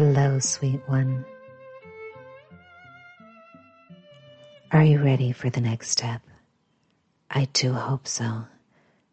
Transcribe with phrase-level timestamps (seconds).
[0.00, 1.26] Hello, sweet one.
[4.72, 6.22] Are you ready for the next step?
[7.30, 8.46] I do hope so,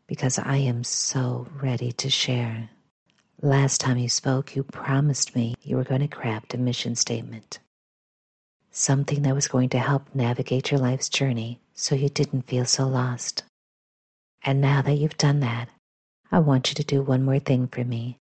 [0.08, 2.70] because I am so ready to share.
[3.42, 7.60] Last time you spoke, you promised me you were going to craft a mission statement.
[8.72, 12.88] Something that was going to help navigate your life's journey so you didn't feel so
[12.88, 13.44] lost.
[14.42, 15.68] And now that you've done that,
[16.32, 18.20] I want you to do one more thing for me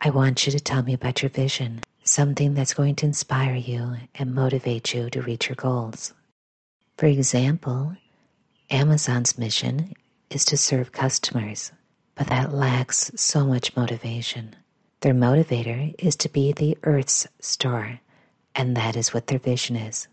[0.00, 3.96] I want you to tell me about your vision, something that's going to inspire you
[4.14, 6.12] and motivate you to reach your goals.
[6.98, 7.96] For example,
[8.70, 9.94] Amazon's mission
[10.30, 11.72] is to serve customers,
[12.14, 14.54] but that lacks so much motivation.
[15.00, 18.00] Their motivator is to be the Earth's store,
[18.54, 20.08] and that is what their vision is.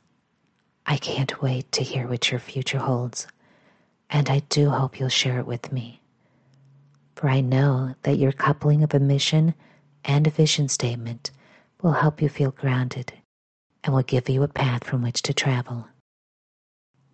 [0.86, 3.28] I can't wait to hear what your future holds,
[4.10, 6.02] and I do hope you'll share it with me.
[7.16, 9.54] For I know that your coupling of a mission
[10.06, 11.32] and a vision statement
[11.82, 13.14] will help you feel grounded
[13.84, 15.88] and will give you a path from which to travel.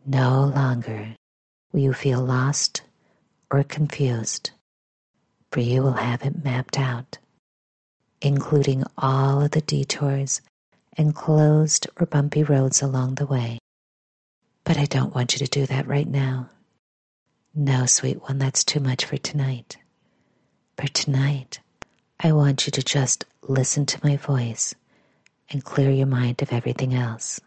[0.06, 1.16] No longer
[1.72, 2.82] will you feel lost
[3.52, 4.52] or confused,
[5.52, 7.18] for you will have it mapped out,
[8.22, 10.42] including all of the detours
[10.98, 13.60] and closed or bumpy roads along the way.
[14.64, 16.50] But I don't want you to do that right now.
[17.56, 19.78] No, sweet one, that's too much for tonight.
[20.78, 21.60] For tonight,
[22.22, 24.76] I want you to just listen to my voice
[25.50, 27.40] and clear your mind of everything else.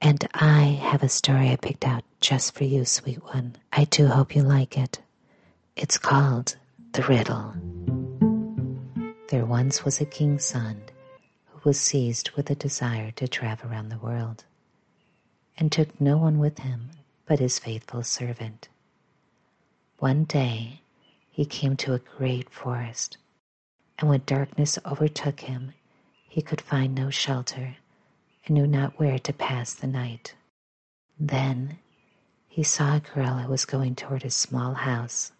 [0.00, 3.54] And I have a story I picked out just for you, sweet one.
[3.72, 4.98] I do hope you like it.
[5.76, 6.56] It's called
[6.90, 7.54] The Riddle.
[9.28, 10.82] There once was a king's son
[11.46, 14.44] who was seized with a desire to travel around the world
[15.56, 16.90] and took no one with him
[17.26, 18.68] but his faithful servant.
[20.00, 20.80] One day
[21.30, 23.18] he came to a great forest
[23.98, 25.72] and when darkness overtook him,
[26.28, 27.76] he could find no shelter
[28.44, 30.34] and knew not where to pass the night.
[31.18, 31.78] Then
[32.48, 35.32] he saw a girl who was going toward his small house,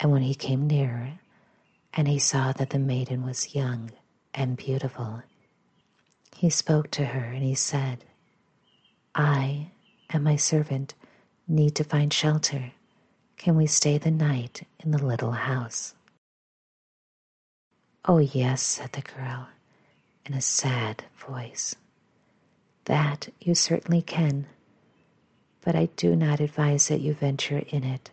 [0.00, 1.18] and when he came nearer,
[1.94, 3.90] and he saw that the maiden was young
[4.34, 5.22] and beautiful,
[6.36, 8.04] he spoke to her and he said,
[9.14, 9.70] I
[10.10, 10.94] and my servant
[11.46, 12.72] need to find shelter.
[13.36, 15.94] Can we stay the night in the little house?
[18.04, 19.48] Oh, yes, said the girl
[20.26, 21.76] in a sad voice.
[22.86, 24.46] That you certainly can,
[25.60, 28.10] but I do not advise that you venture in it.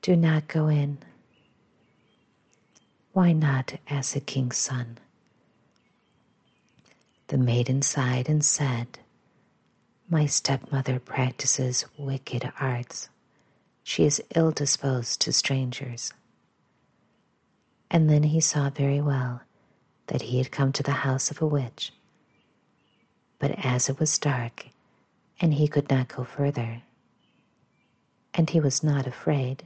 [0.00, 0.98] Do not go in.
[3.12, 3.74] Why not?
[3.90, 4.98] asked the king's son.
[7.28, 8.98] The maiden sighed and said,
[10.08, 13.10] My stepmother practices wicked arts.
[13.82, 16.12] She is ill disposed to strangers
[17.90, 19.42] and then he saw very well
[20.08, 21.92] that he had come to the house of a witch.
[23.38, 24.66] But as it was dark,
[25.40, 26.82] and he could not go further,
[28.34, 29.64] and he was not afraid,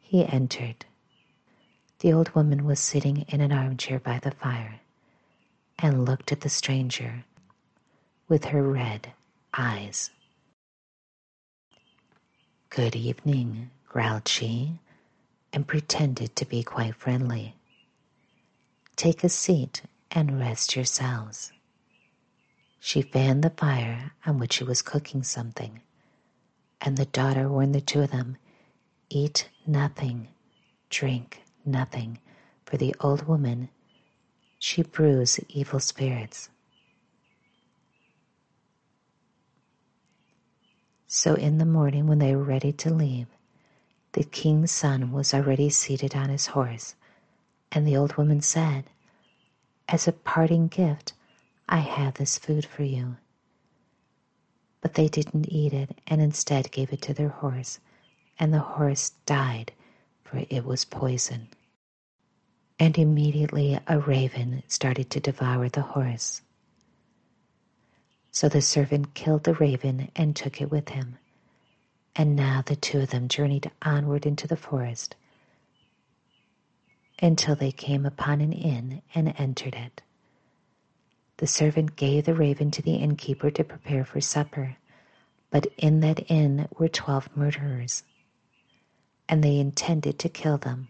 [0.00, 0.86] he entered.
[2.00, 4.80] The old woman was sitting in an armchair by the fire
[5.78, 7.24] and looked at the stranger
[8.28, 9.12] with her red
[9.54, 10.10] eyes.
[12.70, 14.78] Good evening, growled she,
[15.52, 17.55] and pretended to be quite friendly.
[18.96, 21.52] Take a seat and rest yourselves.
[22.80, 25.82] She fanned the fire on which she was cooking something,
[26.80, 28.38] and the daughter warned the two of them
[29.10, 30.28] eat nothing,
[30.90, 32.20] drink nothing,
[32.64, 33.68] for the old woman,
[34.58, 36.48] she brews evil spirits.
[41.06, 43.26] So in the morning, when they were ready to leave,
[44.12, 46.94] the king's son was already seated on his horse
[47.72, 48.84] and the old woman said,
[49.88, 51.12] As a parting gift,
[51.68, 53.16] I have this food for you.
[54.80, 57.80] But they didn't eat it and instead gave it to their horse,
[58.38, 59.72] and the horse died,
[60.22, 61.48] for it was poison.
[62.78, 66.42] And immediately a raven started to devour the horse.
[68.30, 71.16] So the servant killed the raven and took it with him.
[72.14, 75.16] And now the two of them journeyed onward into the forest
[77.20, 80.02] until they came upon an inn and entered it.
[81.38, 84.76] The servant gave the raven to the innkeeper to prepare for supper,
[85.50, 88.04] but in that inn were twelve murderers,
[89.28, 90.88] and they intended to kill them.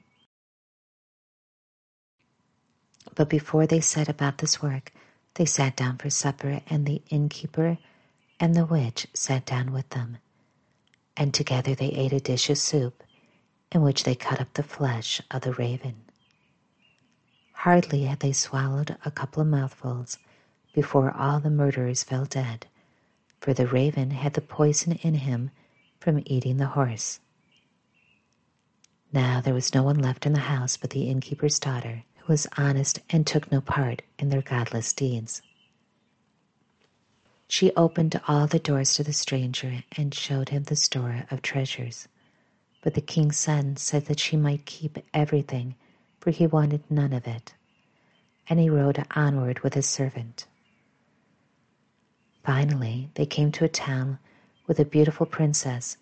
[3.15, 4.93] But before they set about this work,
[5.35, 7.79] they sat down for supper, and the innkeeper
[8.41, 10.19] and the witch sat down with them
[11.17, 13.05] and together they ate a dish of soup
[13.73, 15.97] in which they cut up the flesh of the raven.
[17.61, 20.19] Hardly had they swallowed a couple of mouthfuls
[20.75, 22.67] before all the murderers fell dead,
[23.41, 25.51] for the raven had the poison in him
[25.99, 27.19] from eating the horse.
[29.11, 32.47] Now there was no one left in the house but the innkeeper's daughter, who was
[32.59, 35.41] honest and took no part in their godless deeds.
[37.49, 42.07] She opened all the doors to the stranger and showed him the store of treasures.
[42.83, 45.75] But the king's son said that she might keep everything,
[46.27, 47.55] for he wanted none of it.
[48.49, 50.49] And he rode onward with his servant.
[52.43, 54.19] Finally, they came to a town
[54.67, 55.97] with a beautiful princess.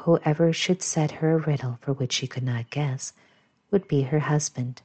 [0.00, 3.14] Whoever should set her a riddle for which she could not guess
[3.70, 4.82] would be her husband.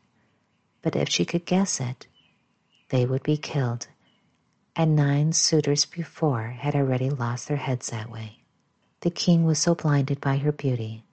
[0.82, 2.08] But if she could guess it,
[2.88, 3.90] they would be killed
[4.74, 8.38] and nine suitors before had already lost their heads that way.
[9.02, 11.04] The king was so blinded by her beauty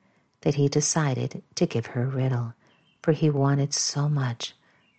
[0.43, 2.55] that he decided to give her a riddle,
[3.02, 4.55] for he wanted so much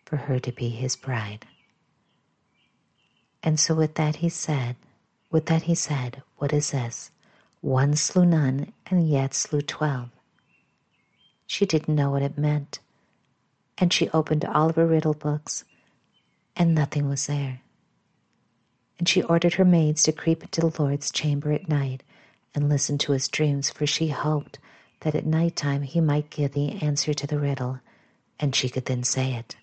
[0.06, 1.46] for her to be his bride.
[3.44, 4.76] And so with that he said,
[5.32, 7.12] with that he said, What is this?
[7.62, 10.10] One slew none and yet slew twelve.
[11.48, 12.80] She didn't know what it meant,
[13.78, 15.66] and she opened all of her riddle books,
[16.56, 17.62] and nothing was there
[19.00, 22.04] and she ordered her maids to creep into the Lord's chamber at night
[22.54, 24.60] and listen to his dreams, for she hoped
[25.02, 27.80] that at night time he might give the answer to the riddle,
[28.42, 29.56] and she could then say it.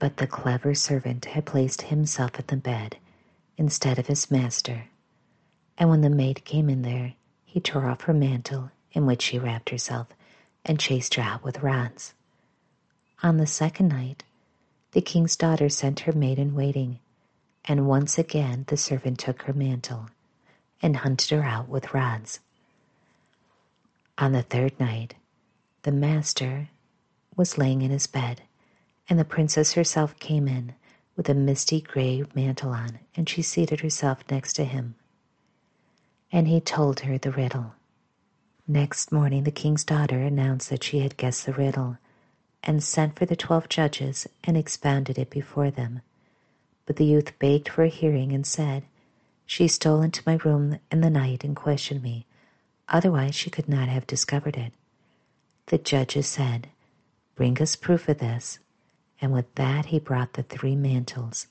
[0.00, 2.96] But the clever servant had placed himself at the bed
[3.56, 4.86] instead of his master,
[5.78, 9.38] and when the maid came in there, he tore off her mantle in which she
[9.38, 10.08] wrapped herself
[10.64, 12.14] and chased her out with rods.
[13.22, 14.24] On the second night,
[14.92, 16.98] the king's daughter sent her maid in waiting
[17.66, 20.08] and once again the servant took her mantle
[20.82, 22.40] and hunted her out with rods.
[24.18, 25.14] On the third night,
[25.82, 26.68] the master
[27.36, 28.42] was laying in his bed,
[29.08, 30.74] and the princess herself came in
[31.16, 34.94] with a misty gray mantle on, and she seated herself next to him.
[36.32, 37.74] And he told her the riddle.
[38.66, 41.98] Next morning, the king's daughter announced that she had guessed the riddle,
[42.62, 46.00] and sent for the twelve judges and expounded it before them.
[46.86, 48.84] But the youth begged for a hearing and said,
[49.46, 52.26] She stole into my room in the night and questioned me.
[52.88, 54.72] Otherwise, she could not have discovered it.
[55.66, 56.68] The judges said,
[57.34, 58.58] Bring us proof of this.
[59.20, 61.46] And with that, he brought the three mantles.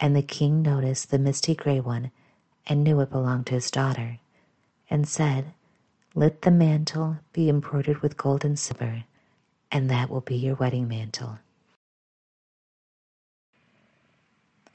[0.00, 2.10] And the king noticed the misty gray one
[2.66, 4.18] and knew it belonged to his daughter,
[4.90, 5.54] and said,
[6.14, 9.04] Let the mantle be embroidered with gold and silver,
[9.72, 11.38] and that will be your wedding mantle.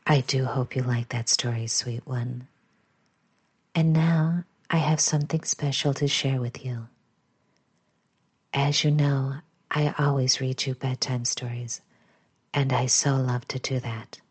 [0.05, 2.47] I do hope you like that story, sweet one.
[3.75, 6.87] And now I have something special to share with you.
[8.53, 9.35] As you know,
[9.73, 11.81] I always read you bedtime stories,
[12.53, 14.21] and I so love to do that.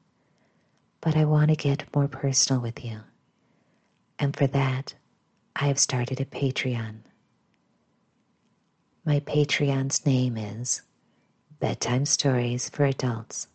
[1.01, 3.01] But I want to get more personal with you.
[4.19, 4.95] And for that,
[5.57, 7.01] I have started a Patreon.
[9.05, 10.83] My Patreon's name is
[11.61, 13.49] Bedtime Stories for Adults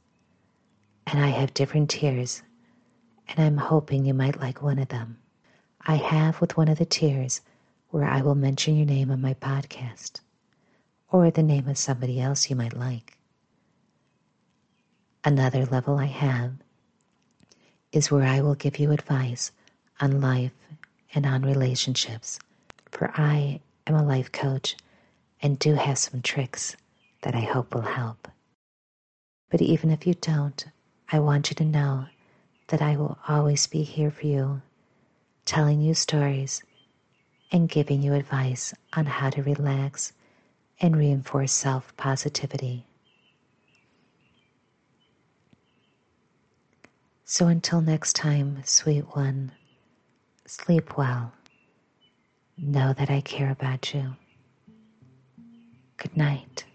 [1.07, 2.43] and I have different tiers,
[3.29, 5.17] and I'm hoping you might like one of them.
[5.81, 7.41] I have with one of the tiers
[7.89, 10.19] where I will mention your name on my podcast,
[11.11, 13.17] or the name of somebody else you might like.
[15.23, 16.53] Another level I have
[17.91, 19.51] is where I will give you advice
[19.99, 20.51] on life
[21.13, 22.39] and on relationships,
[22.91, 24.75] for I am a life coach
[25.41, 26.75] and do have some tricks
[27.21, 28.27] that I hope will help.
[29.49, 30.65] But even if you don't,
[31.11, 32.07] I want you to know
[32.67, 34.61] that I will always be here for you,
[35.45, 36.61] telling you stories
[37.51, 40.11] and giving you advice on how to relax
[40.81, 42.85] and reinforce self positivity.
[47.25, 49.51] So until next time, sweet one,
[50.45, 51.33] sleep well.
[52.57, 54.15] Know that I care about you.
[55.97, 56.66] Good night.